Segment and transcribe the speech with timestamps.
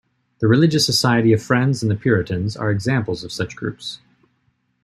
[0.39, 3.99] The Religious Society of Friends and the Puritans are examples of such groups.